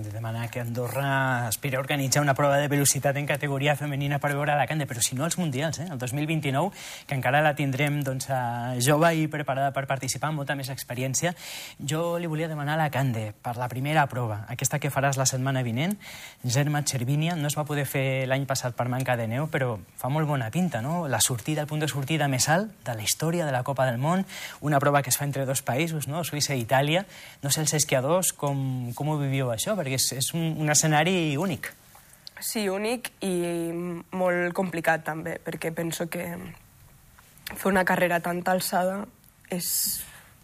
De 0.00 0.10
demanar 0.10 0.50
que 0.50 0.60
Andorra 0.60 1.46
aspira 1.46 1.76
a 1.76 1.80
organitzar 1.80 2.22
una 2.22 2.32
prova 2.34 2.56
de 2.56 2.68
velocitat 2.68 3.16
en 3.16 3.26
categoria 3.26 3.76
femenina 3.76 4.18
per 4.18 4.30
veure 4.32 4.54
la 4.56 4.66
Cande, 4.66 4.86
però 4.88 5.02
si 5.04 5.14
no 5.14 5.26
els 5.26 5.36
Mundials, 5.36 5.82
eh? 5.82 5.88
el 5.92 5.98
2029, 5.98 6.70
que 7.06 7.14
encara 7.14 7.42
la 7.44 7.52
tindrem 7.58 8.00
doncs, 8.00 8.30
jove 8.80 9.10
i 9.18 9.26
preparada 9.28 9.72
per 9.76 9.84
participar, 9.90 10.30
amb 10.30 10.40
molta 10.40 10.56
més 10.56 10.70
experiència. 10.72 11.34
Jo 11.76 12.16
li 12.16 12.30
volia 12.30 12.48
demanar 12.48 12.78
a 12.78 12.84
la 12.84 12.90
Cande, 12.94 13.34
per 13.42 13.58
la 13.60 13.68
primera 13.68 14.06
prova, 14.08 14.46
aquesta 14.48 14.80
que 14.80 14.90
faràs 14.90 15.18
la 15.20 15.26
setmana 15.28 15.60
vinent, 15.66 15.98
Germa 16.42 16.80
Cervinia, 16.88 17.36
no 17.36 17.52
es 17.52 17.58
va 17.58 17.66
poder 17.68 17.84
fer 17.84 18.24
l'any 18.30 18.46
passat 18.48 18.72
per 18.78 18.88
manca 18.88 19.18
de 19.20 19.28
neu, 19.28 19.50
però 19.52 19.76
fa 20.00 20.08
molt 20.08 20.30
bona 20.30 20.48
pinta, 20.50 20.80
no? 20.80 21.04
La 21.08 21.20
sortida, 21.20 21.60
el 21.60 21.68
punt 21.68 21.84
de 21.84 21.90
sortida 21.90 22.30
més 22.32 22.48
alt 22.48 22.72
de 22.86 22.96
la 22.96 23.04
història 23.04 23.44
de 23.44 23.52
la 23.52 23.62
Copa 23.62 23.84
del 23.90 24.00
Món, 24.00 24.24
una 24.62 24.80
prova 24.80 25.02
que 25.02 25.12
es 25.12 25.20
fa 25.20 25.28
entre 25.28 25.44
dos 25.44 25.60
països, 25.60 26.08
no? 26.08 26.24
Suïssa 26.24 26.56
i 26.56 26.64
Itàlia. 26.64 27.04
No 27.42 27.52
sé 27.52 27.60
els 27.60 27.76
esquiadors 27.76 28.32
com, 28.32 28.92
com 28.96 29.12
ho 29.12 29.20
viviu 29.20 29.52
això, 29.52 29.76
perquè 29.82 29.98
és, 29.98 30.12
és 30.14 30.32
un, 30.38 30.54
un 30.62 30.70
escenari 30.70 31.34
únic. 31.36 31.72
Sí, 32.42 32.68
únic 32.70 33.10
i 33.22 33.34
molt 34.14 34.54
complicat 34.54 35.04
també, 35.06 35.36
perquè 35.42 35.70
penso 35.74 36.08
que 36.10 36.24
fer 37.52 37.68
una 37.70 37.84
carrera 37.86 38.20
tan 38.22 38.40
alçada 38.46 39.02
és 39.50 39.66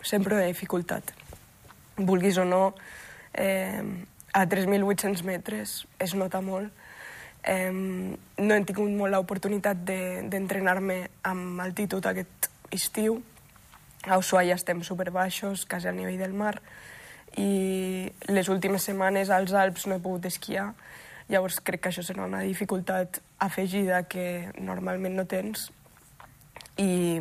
sempre 0.03 0.37
una 0.37 0.47
dificultat. 0.47 1.15
Vulguis 1.99 2.39
o 2.39 2.45
no, 2.47 2.75
eh, 3.35 3.83
a 4.33 4.45
3.800 4.47 5.25
metres 5.27 5.87
es 5.99 6.15
nota 6.15 6.41
molt. 6.41 6.71
Eh, 7.43 7.73
no 7.73 8.55
he 8.55 8.65
tingut 8.69 8.93
molt 8.93 9.15
l'oportunitat 9.15 9.83
d'entrenar-me 9.87 11.01
de, 11.07 11.11
amb 11.31 11.63
altitud 11.65 12.07
aquest 12.07 12.51
estiu. 12.75 13.23
A 14.07 14.19
Ushuaia 14.21 14.55
estem 14.55 14.85
superbaixos, 14.87 15.67
quasi 15.67 15.89
al 15.89 15.97
nivell 15.99 16.21
del 16.21 16.37
mar, 16.37 16.61
i 17.37 18.11
les 18.33 18.49
últimes 18.49 18.83
setmanes 18.83 19.31
als 19.31 19.53
Alps 19.53 19.87
no 19.87 19.97
he 19.97 20.03
pogut 20.03 20.25
esquiar, 20.31 20.73
llavors 21.29 21.61
crec 21.61 21.83
que 21.85 21.91
això 21.93 22.05
serà 22.05 22.25
una 22.25 22.41
dificultat 22.47 23.21
afegida 23.45 24.05
que 24.09 24.49
normalment 24.57 25.19
no 25.19 25.27
tens, 25.29 25.69
i, 26.79 27.19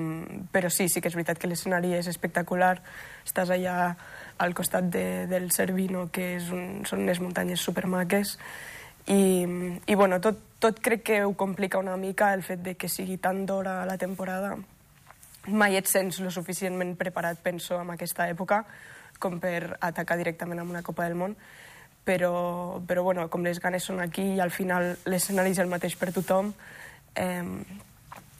però 0.53 0.69
sí, 0.69 0.87
sí 0.87 1.01
que 1.01 1.09
és 1.09 1.17
veritat 1.17 1.41
que 1.41 1.49
l'escenari 1.49 1.95
és 1.97 2.07
espectacular, 2.07 2.77
estàs 3.25 3.51
allà 3.53 3.95
al 4.37 4.53
costat 4.53 4.89
de, 4.93 5.25
del 5.27 5.49
Cervino, 5.51 6.07
que 6.13 6.35
és 6.37 6.51
un, 6.53 6.85
són 6.85 7.03
unes 7.07 7.19
muntanyes 7.23 7.63
supermaques, 7.65 8.37
i, 9.07 9.21
i 9.87 9.95
bueno, 9.95 10.19
tot, 10.21 10.39
tot 10.61 10.81
crec 10.83 11.03
que 11.09 11.21
ho 11.25 11.33
complica 11.39 11.81
una 11.81 11.97
mica 11.97 12.33
el 12.35 12.43
fet 12.45 12.61
de 12.63 12.75
que 12.77 12.89
sigui 12.91 13.17
tan 13.17 13.45
d'hora 13.49 13.79
la 13.89 13.97
temporada. 13.97 14.53
Mai 15.47 15.77
et 15.79 15.87
sents 15.87 16.19
lo 16.19 16.29
suficientment 16.29 16.93
preparat, 16.99 17.39
penso, 17.41 17.79
en 17.81 17.93
aquesta 17.95 18.27
època, 18.29 18.65
com 19.19 19.39
per 19.43 19.77
atacar 19.81 20.17
directament 20.19 20.61
amb 20.61 20.73
una 20.73 20.83
Copa 20.85 21.07
del 21.07 21.17
Món, 21.19 21.35
però, 22.07 22.79
però 22.87 23.03
bueno, 23.03 23.27
com 23.29 23.43
les 23.43 23.59
ganes 23.59 23.83
són 23.89 23.99
aquí 23.99 24.35
i 24.37 24.39
al 24.39 24.53
final 24.55 24.95
l'escenari 25.05 25.51
és 25.51 25.59
el 25.63 25.71
mateix 25.71 25.97
per 25.99 26.13
tothom, 26.15 26.53
eh, 27.15 27.43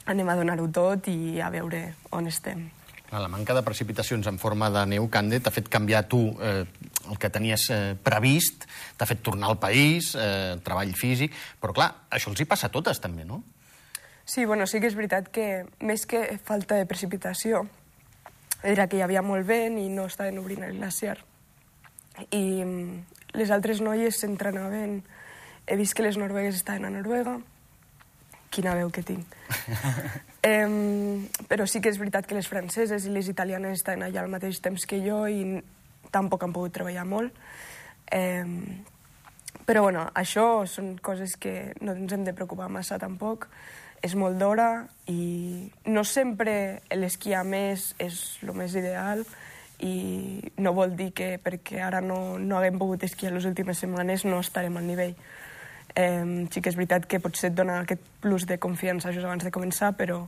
anem 0.07 0.29
a 0.29 0.35
donar-ho 0.39 0.69
tot 0.71 1.09
i 1.11 1.41
a 1.43 1.51
veure 1.51 1.83
on 2.15 2.27
estem. 2.31 2.63
La 3.11 3.29
manca 3.31 3.53
de 3.55 3.63
precipitacions 3.63 4.27
en 4.27 4.35
forma 4.39 4.67
de 4.71 4.81
neu, 4.91 5.05
Cande, 5.07 5.39
t'ha 5.39 5.51
fet 5.55 5.69
canviar 5.71 6.03
tu 6.11 6.19
eh, 6.43 6.65
el 7.07 7.19
que 7.19 7.29
tenies 7.31 7.69
eh, 7.71 7.95
previst, 8.03 8.65
t'ha 8.99 9.07
fet 9.07 9.21
tornar 9.23 9.47
al 9.51 9.59
país, 9.59 10.11
eh, 10.19 10.57
treball 10.63 10.91
físic, 10.95 11.35
però 11.61 11.75
clar, 11.75 11.87
això 12.11 12.33
els 12.33 12.43
hi 12.43 12.47
passa 12.49 12.67
a 12.67 12.73
totes 12.73 12.99
també, 12.99 13.23
no? 13.23 13.43
Sí, 14.27 14.43
bueno, 14.43 14.67
sí 14.67 14.81
que 14.83 14.89
és 14.91 14.95
veritat 14.99 15.29
que 15.31 15.63
més 15.79 16.03
que 16.03 16.35
falta 16.43 16.75
de 16.75 16.87
precipitació, 16.87 17.63
era 18.67 18.87
que 18.87 18.99
hi 18.99 19.03
havia 19.05 19.23
molt 19.23 19.47
vent 19.47 19.77
i 19.79 19.87
no 19.89 20.07
estaven 20.09 20.39
obrint 20.41 20.65
el 20.67 20.75
glaciar. 20.75 21.17
I 22.29 22.43
mm, 22.65 23.37
les 23.39 23.53
altres 23.53 23.83
noies 23.83 24.19
s'entrenaven... 24.19 25.01
He 25.67 25.75
vist 25.75 25.97
que 25.97 26.03
les 26.05 26.15
noruegues 26.15 26.55
estaven 26.55 26.85
a 26.87 26.89
Noruega. 26.93 27.33
Quina 28.55 28.75
veu 28.79 28.87
que 28.95 29.01
tinc. 29.03 29.33
eh, 30.47 30.67
però 31.51 31.65
sí 31.67 31.81
que 31.83 31.91
és 31.91 31.99
veritat 31.99 32.27
que 32.27 32.37
les 32.37 32.47
franceses 32.47 33.03
i 33.03 33.11
les 33.11 33.27
italianes 33.27 33.81
estaven 33.81 34.05
allà 34.05 34.23
al 34.23 34.31
mateix 34.31 34.61
temps 34.63 34.87
que 34.87 35.01
jo 35.03 35.25
i 35.27 35.59
tampoc 36.15 36.45
han 36.47 36.55
pogut 36.55 36.71
treballar 36.79 37.03
molt. 37.03 37.35
Eh, 38.15 38.47
però 39.67 39.83
bueno, 39.83 40.05
això 40.15 40.65
són 40.67 40.95
coses 41.03 41.35
que 41.35 41.73
no 41.81 41.95
ens 41.95 42.13
hem 42.13 42.23
de 42.23 42.35
preocupar 42.35 42.69
massa 42.71 42.99
tampoc 42.99 43.49
és 44.05 44.13
molt 44.15 44.37
d'hora 44.39 44.85
i 45.09 45.67
no 45.89 46.03
sempre 46.05 46.81
l'esquiar 46.93 47.43
més 47.47 47.93
és 47.99 48.37
el 48.45 48.53
més 48.55 48.75
ideal 48.77 49.23
i 49.83 50.41
no 50.57 50.73
vol 50.73 50.95
dir 50.97 51.11
que 51.13 51.35
perquè 51.41 51.81
ara 51.85 52.01
no, 52.01 52.37
no 52.39 52.57
haguem 52.57 52.79
pogut 52.81 53.03
esquiar 53.05 53.33
les 53.33 53.45
últimes 53.45 53.77
setmanes 53.77 54.25
no 54.25 54.39
estarem 54.41 54.77
al 54.77 54.87
nivell. 54.87 55.13
Eh, 55.97 56.47
sí 56.51 56.61
que 56.61 56.71
és 56.71 56.77
veritat 56.77 57.05
que 57.09 57.21
potser 57.21 57.51
et 57.51 57.57
dona 57.57 57.81
aquest 57.83 58.01
plus 58.21 58.45
de 58.49 58.57
confiança 58.61 59.13
just 59.13 59.25
abans 59.25 59.45
de 59.45 59.53
començar, 59.53 59.93
però, 59.97 60.23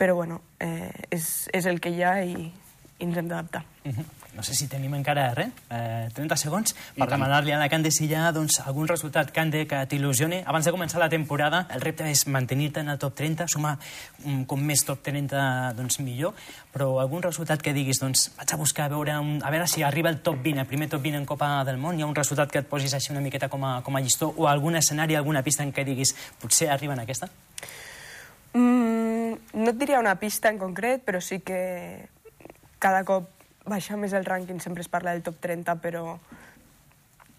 però 0.00 0.16
bueno, 0.20 0.40
eh, 0.60 0.92
és, 1.10 1.48
és 1.52 1.68
el 1.68 1.80
que 1.80 1.92
hi 1.92 2.02
ha 2.04 2.14
i, 2.24 2.50
i 2.98 3.04
ens 3.06 3.16
hem 3.16 3.28
d'adaptar. 3.28 3.64
Uh 3.84 3.92
-huh. 3.92 4.04
No 4.38 4.42
sé 4.42 4.54
si 4.54 4.68
tenim 4.68 4.92
encara 4.94 5.34
res, 5.34 5.50
eh, 5.70 6.08
30 6.14 6.36
segons, 6.36 6.74
per 6.94 7.08
demanar-li 7.10 7.50
a 7.50 7.58
la 7.58 7.68
Cande 7.68 7.90
si 7.90 8.04
hi 8.06 8.14
ha 8.14 8.30
doncs, 8.30 8.60
algun 8.60 8.86
resultat, 8.86 9.32
Cande, 9.32 9.66
que 9.66 9.80
t'il·lusioni. 9.90 10.44
Abans 10.46 10.64
de 10.64 10.70
començar 10.70 11.00
la 11.00 11.08
temporada, 11.08 11.66
el 11.74 11.80
repte 11.80 12.08
és 12.08 12.26
mantenir-te 12.26 12.80
en 12.80 12.88
el 12.88 12.98
top 12.98 13.16
30, 13.16 13.48
sumar 13.48 13.78
um, 14.24 14.44
com 14.44 14.60
més 14.62 14.84
top 14.84 15.02
30, 15.02 15.72
doncs 15.74 15.98
millor, 15.98 16.34
però 16.72 17.00
algun 17.00 17.22
resultat 17.22 17.60
que 17.60 17.72
diguis, 17.72 17.98
doncs, 17.98 18.30
vaig 18.36 18.52
a 18.52 18.56
buscar 18.56 18.84
a 18.84 18.88
veure, 18.88 19.18
un, 19.18 19.40
a 19.42 19.50
veure 19.50 19.66
si 19.66 19.82
arriba 19.82 20.08
el 20.08 20.20
top 20.20 20.36
20, 20.42 20.60
el 20.60 20.66
primer 20.66 20.88
top 20.88 21.02
20 21.02 21.18
en 21.18 21.26
Copa 21.26 21.64
del 21.64 21.78
Món, 21.78 21.98
hi 21.98 22.02
ha 22.02 22.06
un 22.06 22.14
resultat 22.14 22.52
que 22.52 22.60
et 22.60 22.68
posis 22.68 22.94
així 22.94 23.10
una 23.10 23.20
miqueta 23.20 23.48
com 23.48 23.64
a, 23.64 23.82
com 23.82 23.96
a 23.96 24.00
llistó, 24.00 24.32
o 24.36 24.46
algun 24.46 24.76
escenari, 24.76 25.16
alguna 25.16 25.42
pista 25.42 25.64
en 25.64 25.72
què 25.72 25.84
diguis, 25.84 26.14
potser 26.38 26.70
arriba 26.70 26.92
en 26.92 27.00
aquesta? 27.00 27.26
Mm, 28.52 29.34
no 29.54 29.70
et 29.70 29.78
diria 29.78 29.98
una 29.98 30.14
pista 30.14 30.48
en 30.48 30.58
concret, 30.58 31.02
però 31.02 31.20
sí 31.20 31.40
que 31.40 32.08
cada 32.78 33.04
cop 33.08 33.30
baixa 33.68 33.96
més 34.00 34.14
el 34.16 34.26
rànquing, 34.26 34.60
sempre 34.64 34.84
es 34.84 34.90
parla 34.90 35.12
del 35.14 35.24
top 35.26 35.40
30, 35.44 35.76
però 35.82 36.18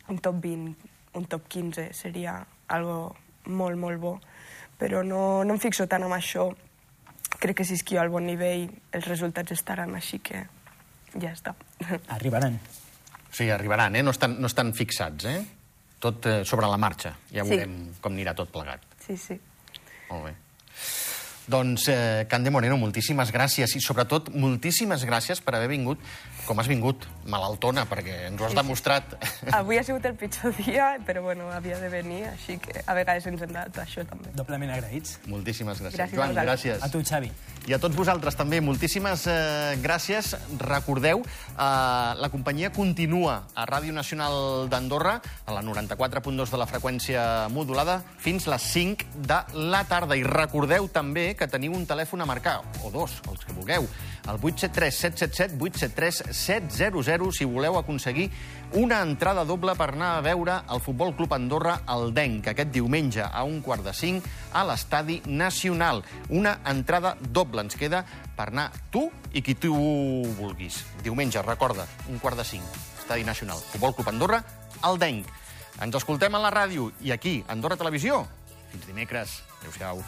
un 0.10 0.20
top 0.24 0.40
20, 0.44 0.90
un 1.20 1.28
top 1.30 1.48
15 1.50 1.90
seria 1.98 2.40
algo 2.68 3.16
molt, 3.46 3.78
molt 3.78 4.02
bo. 4.02 4.16
Però 4.80 5.04
no, 5.04 5.44
no 5.44 5.56
em 5.56 5.62
fixo 5.62 5.88
tant 5.92 6.06
en 6.06 6.16
això. 6.16 6.48
Crec 7.40 7.62
que 7.62 7.66
si 7.68 7.76
esquio 7.78 8.02
al 8.02 8.12
bon 8.12 8.26
nivell, 8.28 8.70
els 8.96 9.08
resultats 9.10 9.54
estaran 9.56 9.96
així 9.96 10.22
que 10.24 10.46
ja 11.16 11.34
està. 11.34 11.56
Arribaran. 12.16 12.60
Sí, 13.30 13.46
arribaran, 13.54 13.96
eh? 13.96 14.02
No 14.02 14.10
estan, 14.10 14.40
no 14.42 14.50
estan 14.50 14.74
fixats, 14.74 15.28
eh? 15.30 15.40
Tot 16.02 16.26
eh, 16.26 16.40
sobre 16.50 16.68
la 16.72 16.80
marxa. 16.82 17.12
Ja 17.30 17.46
veurem 17.46 17.76
sí. 17.92 18.00
com 18.02 18.16
anirà 18.16 18.34
tot 18.34 18.50
plegat. 18.50 18.88
Sí, 19.04 19.18
sí. 19.20 19.38
Molt 20.10 20.26
bé. 20.26 20.34
Doncs, 21.50 21.88
eh, 21.90 22.28
Cande 22.30 22.52
Moreno, 22.54 22.78
moltíssimes 22.78 23.32
gràcies 23.34 23.74
i, 23.74 23.82
sobretot, 23.82 24.30
moltíssimes 24.38 25.06
gràcies 25.10 25.42
per 25.42 25.56
haver 25.58 25.72
vingut 25.72 26.04
com 26.50 26.58
has 26.58 26.68
vingut, 26.70 27.06
malaltona, 27.30 27.84
perquè 27.86 28.16
ens 28.26 28.42
ho 28.42 28.48
has 28.48 28.56
demostrat. 28.58 29.12
Avui 29.60 29.78
ha 29.78 29.84
sigut 29.86 30.06
el 30.10 30.16
pitjor 30.18 30.56
dia, 30.58 30.88
però 31.06 31.22
bueno, 31.22 31.52
havia 31.54 31.78
de 31.78 31.92
venir, 31.94 32.24
així 32.32 32.58
que 32.64 32.82
a 32.82 32.96
vegades 32.98 33.28
ens 33.30 33.44
hem 33.46 33.54
dat 33.54 33.78
això 33.84 34.02
també. 34.10 34.34
Doblement 34.34 34.74
agraïts. 34.74 35.20
Moltíssimes 35.30 35.78
gràcies. 35.84 36.00
gràcies 36.00 36.18
Joan, 36.18 36.34
gràcies. 36.34 36.82
A 36.82 36.90
tu, 36.90 37.04
Xavi. 37.06 37.30
I 37.70 37.76
a 37.76 37.78
tots 37.78 37.94
vosaltres 37.94 38.34
també, 38.34 38.58
moltíssimes 38.66 39.28
eh, 39.30 39.76
gràcies. 39.78 40.32
Recordeu, 40.58 41.20
eh, 41.22 41.60
la 42.18 42.30
companyia 42.34 42.72
continua 42.74 43.44
a 43.54 43.68
Ràdio 43.70 43.94
Nacional 43.94 44.66
d'Andorra, 44.72 45.20
a 45.46 45.54
la 45.54 45.62
94.2 45.62 46.50
de 46.50 46.58
la 46.58 46.66
freqüència 46.66 47.22
modulada, 47.54 48.00
fins 48.18 48.48
les 48.50 48.66
5 48.74 49.22
de 49.22 49.38
la 49.70 49.84
tarda. 49.86 50.18
I 50.18 50.26
recordeu 50.26 50.90
també 50.90 51.36
que 51.38 51.46
teniu 51.46 51.78
un 51.78 51.86
telèfon 51.86 52.26
a 52.26 52.30
marcar, 52.32 52.64
o 52.82 52.90
dos, 52.90 53.20
els 53.30 53.46
que 53.46 53.54
vulgueu, 53.54 53.86
el 54.30 54.38
873 54.38 54.96
777 54.96 55.58
873 55.60 56.24
700 56.36 57.38
si 57.38 57.46
voleu 57.46 57.78
aconseguir 57.80 58.30
una 58.78 59.02
entrada 59.02 59.46
doble 59.46 59.74
per 59.74 59.90
anar 59.96 60.12
a 60.18 60.22
veure 60.22 60.60
el 60.70 60.82
Futbol 60.82 61.16
Club 61.18 61.34
Andorra 61.34 61.80
al 61.90 62.14
Denc 62.14 62.52
aquest 62.52 62.70
diumenge 62.74 63.24
a 63.26 63.44
un 63.44 63.62
quart 63.66 63.84
de 63.86 63.94
cinc 63.98 64.26
a 64.54 64.64
l'Estadi 64.68 65.22
Nacional. 65.26 66.04
Una 66.30 66.60
entrada 66.70 67.16
doble 67.20 67.66
ens 67.66 67.78
queda 67.80 68.04
per 68.38 68.52
anar 68.52 68.70
tu 68.94 69.08
i 69.34 69.42
qui 69.42 69.56
tu 69.58 69.74
vulguis. 70.38 70.84
Diumenge, 71.04 71.42
recorda, 71.42 71.88
un 72.10 72.22
quart 72.22 72.38
de 72.38 72.46
cinc, 72.46 72.66
Estadi 73.02 73.26
Nacional, 73.26 73.58
Futbol 73.72 73.96
Club 73.98 74.14
Andorra 74.14 74.44
al 74.82 75.02
Denc. 75.02 75.26
Ens 75.80 75.96
escoltem 75.96 76.36
a 76.36 76.44
la 76.44 76.54
ràdio 76.54 76.92
i 77.02 77.16
aquí, 77.16 77.40
Andorra 77.48 77.80
Televisió. 77.80 78.26
Fins 78.70 78.86
dimecres. 78.86 79.42
Adéu-siau. 79.62 80.04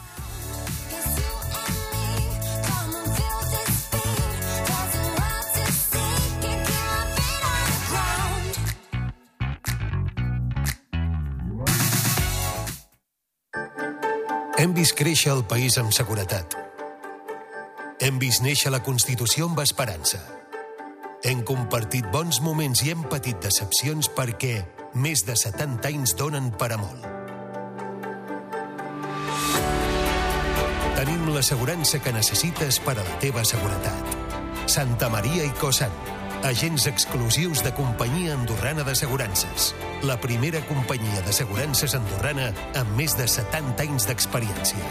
Hem 14.62 14.76
vist 14.76 14.94
créixer 14.94 15.32
el 15.32 15.40
país 15.50 15.74
amb 15.80 15.90
seguretat. 15.90 16.54
Hem 17.98 18.20
vist 18.22 18.44
néixer 18.44 18.70
la 18.70 18.78
Constitució 18.86 19.48
amb 19.48 19.58
esperança. 19.58 20.20
Hem 21.26 21.40
compartit 21.42 22.06
bons 22.14 22.38
moments 22.44 22.84
i 22.86 22.92
hem 22.92 23.02
patit 23.10 23.40
decepcions 23.42 24.06
perquè 24.14 24.52
més 24.94 25.24
de 25.26 25.34
70 25.40 25.90
anys 25.90 26.14
donen 26.14 26.52
per 26.60 26.68
a 26.76 26.78
molt. 26.78 27.08
Tenim 31.00 31.26
l'assegurança 31.34 31.98
que 31.98 32.14
necessites 32.14 32.78
per 32.86 32.94
a 32.94 33.02
la 33.02 33.18
teva 33.24 33.42
seguretat. 33.42 34.14
Santa 34.70 35.10
Maria 35.10 35.42
i 35.42 35.50
Cosant, 35.58 35.98
agents 36.44 36.86
exclusius 36.86 37.62
de 37.62 37.72
companyia 37.74 38.34
andorrana 38.34 38.82
d'assegurances. 38.82 39.72
La 40.02 40.18
primera 40.20 40.60
companyia 40.66 41.22
d'assegurances 41.26 41.94
andorrana 41.94 42.50
amb 42.78 42.96
més 42.98 43.16
de 43.18 43.28
70 43.28 43.86
anys 43.86 44.08
d'experiència. 44.10 44.82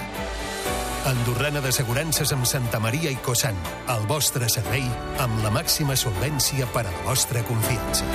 Andorrana 1.12 1.64
d'Assegurances 1.66 2.32
amb 2.36 2.46
Santa 2.46 2.80
Maria 2.80 3.10
i 3.12 3.18
Cosant. 3.26 3.58
El 3.90 4.06
vostre 4.10 4.48
servei 4.54 4.86
amb 5.20 5.42
la 5.44 5.50
màxima 5.54 5.98
solvència 5.98 6.70
per 6.72 6.86
a 6.86 6.92
la 6.92 7.06
vostra 7.08 7.42
confiança. 7.48 8.06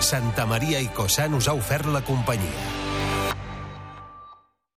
Santa 0.00 0.46
Maria 0.46 0.80
i 0.80 0.88
Cosant 0.94 1.34
us 1.36 1.50
ha 1.50 1.58
ofert 1.58 1.90
la 1.90 2.04
companyia. 2.06 2.79